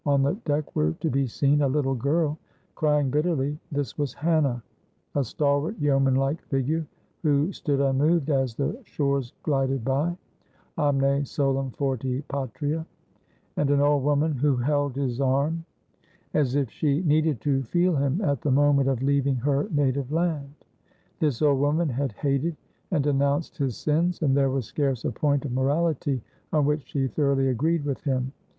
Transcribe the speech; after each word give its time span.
On 0.07 0.23
the 0.23 0.33
deck 0.45 0.75
were 0.75 0.93
to 0.93 1.11
be 1.11 1.27
seen 1.27 1.61
a 1.61 1.67
little 1.67 1.93
girl 1.93 2.39
crying 2.73 3.11
bitterly 3.11 3.59
this 3.71 3.99
was 3.99 4.15
Hannah 4.15 4.63
a 5.13 5.23
stalwart, 5.23 5.77
yeoman 5.77 6.15
like 6.15 6.41
figure, 6.47 6.87
who 7.21 7.51
stood 7.51 7.79
unmoved 7.79 8.31
as 8.31 8.55
the 8.55 8.79
shores 8.83 9.31
glided 9.43 9.85
by, 9.85 10.17
Omne 10.75 11.23
solum 11.23 11.69
forti 11.69 12.23
patria, 12.29 12.83
and 13.55 13.69
an 13.69 13.79
old 13.79 14.01
woman 14.03 14.31
who 14.33 14.55
held 14.55 14.95
his 14.95 15.21
arm 15.21 15.65
as 16.33 16.55
if 16.55 16.71
she 16.71 17.01
needed 17.03 17.39
to 17.41 17.61
feel 17.61 17.95
him 17.95 18.21
at 18.21 18.41
the 18.41 18.49
moment 18.49 18.89
of 18.89 19.03
leaving 19.03 19.35
her 19.35 19.67
native 19.69 20.11
land. 20.11 20.55
This 21.19 21.43
old 21.43 21.59
woman 21.59 21.89
had 21.89 22.13
hated 22.13 22.55
and 22.89 23.03
denounced 23.03 23.55
his 23.55 23.77
sins, 23.77 24.19
and 24.23 24.35
there 24.35 24.49
was 24.49 24.65
scarce 24.65 25.05
a 25.05 25.11
point 25.11 25.45
of 25.45 25.51
morality 25.51 26.23
on 26.51 26.65
which 26.65 26.87
she 26.87 27.07
thoroughly 27.07 27.49
agreed 27.49 27.85
with 27.85 28.01
him. 28.01 28.33